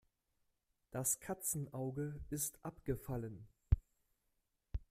[0.89, 3.47] Das Katzenauge ist abgefallen.